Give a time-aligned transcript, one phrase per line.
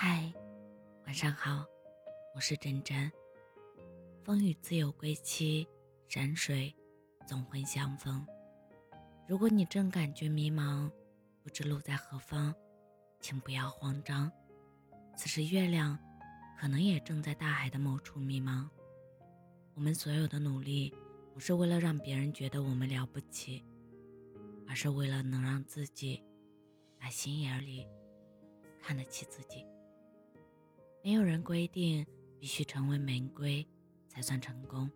[0.00, 0.32] 嗨，
[1.06, 1.66] 晚上好，
[2.32, 3.10] 我是真真。
[4.22, 5.66] 风雨自有归期，
[6.06, 6.72] 山水
[7.26, 8.24] 总会相逢。
[9.26, 10.88] 如果你正感觉迷茫，
[11.42, 12.54] 不知路在何方，
[13.18, 14.30] 请不要慌张。
[15.16, 15.98] 此时月亮
[16.60, 18.68] 可能也正在大海的某处迷茫。
[19.74, 20.94] 我们所有的努力，
[21.34, 23.64] 不是为了让别人觉得我们了不起，
[24.68, 26.22] 而是为了能让自己
[27.00, 27.84] 在心眼里
[28.80, 29.66] 看得起自己。
[31.08, 32.06] 没有人规定
[32.38, 33.66] 必须成为玫瑰
[34.08, 34.90] 才算成功。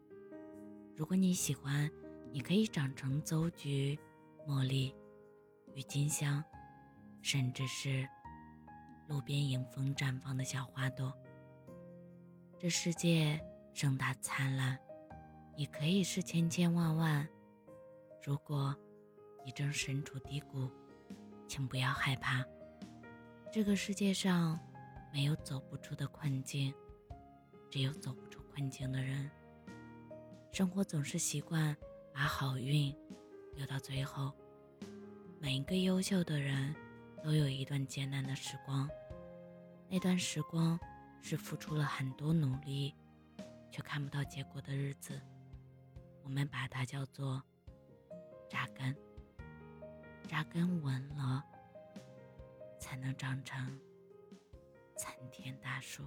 [0.95, 1.91] 如果你喜欢，
[2.31, 3.99] 你可以长成邹菊、
[4.47, 4.95] 茉莉、
[5.75, 6.45] 郁金香，
[7.23, 8.07] 甚至是
[9.09, 11.11] 路边迎风绽放的小花朵。
[12.59, 13.41] 这世界
[13.73, 14.79] 盛大灿烂，
[15.57, 17.27] 你可以是千千万万。
[18.23, 18.77] 如果
[19.47, 20.69] 你正身处低谷，
[21.49, 22.45] 请不要害怕，
[23.51, 24.61] 这个世界上。
[25.13, 26.73] 没有走不出的困境，
[27.71, 29.31] 只有走不出困境的人。
[30.53, 31.77] 生活总是习惯
[32.13, 32.95] 把好运
[33.55, 34.33] 留到最后。
[35.39, 36.75] 每一个优秀的人
[37.23, 38.89] 都有一段艰难的时光，
[39.89, 40.79] 那段时光
[41.21, 42.95] 是付出了很多努力，
[43.71, 45.21] 却看不到结果的日子。
[46.23, 47.43] 我们把它叫做
[48.49, 48.97] 扎根。
[50.29, 51.45] 扎根稳了，
[52.79, 53.79] 才能长成。
[55.03, 56.05] 参天大树。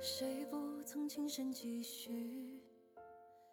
[0.00, 2.60] 谁不曾亲身积蓄？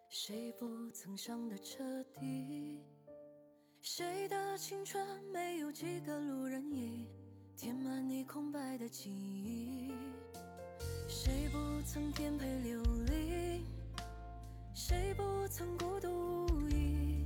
[0.10, 2.97] 谁不曾伤得彻底？
[3.90, 7.08] 谁的青春没有几个路人乙，
[7.56, 9.94] 填满你空白的记忆？
[11.08, 13.64] 谁不曾颠沛流离？
[14.74, 17.26] 谁不曾孤独无依？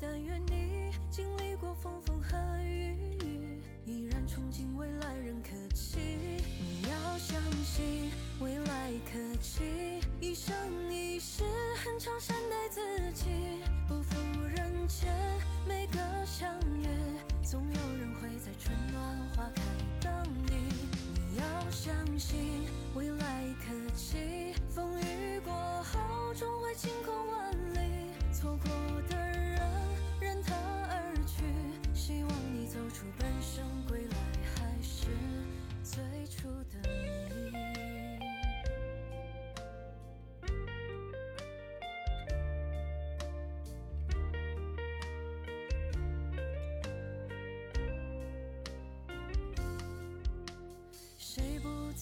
[0.00, 5.98] 但愿你经历过风风和雨雨，依然憧憬未来仍可期。
[5.98, 8.08] 你要相信
[8.40, 10.54] 未来可期，一生
[10.94, 11.42] 一世
[11.84, 12.80] 很长，善待自
[13.12, 13.24] 己，
[14.86, 15.12] 间。
[15.66, 16.86] 每个相遇，
[17.42, 19.62] 总有人会在春暖花开
[20.00, 20.10] 等
[20.46, 20.52] 你。
[21.30, 28.10] 你要相信未来可期，风雨过后终会晴空万里。
[28.32, 29.01] 错过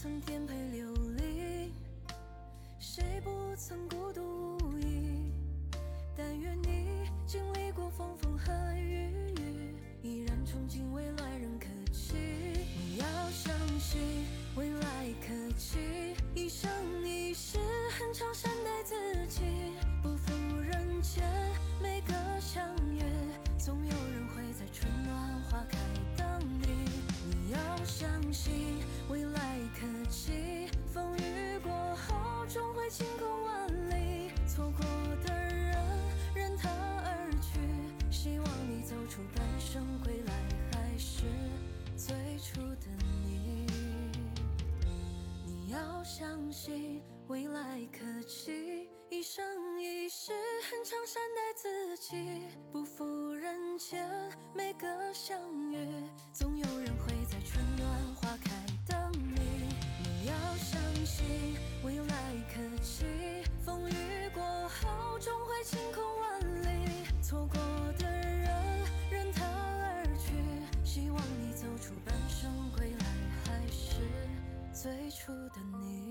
[0.02, 0.89] 曾颠沛流
[46.12, 50.32] 相信未来可期，一生一世
[50.68, 54.04] 很长，善待自己，不负人间。
[54.52, 55.38] 每个相
[55.70, 55.78] 遇，
[56.32, 58.50] 总有人会在春暖花开
[58.88, 59.38] 等你。
[60.02, 61.24] 你要相信。
[61.84, 63.04] 未来可期，
[74.82, 76.09] 最初的你。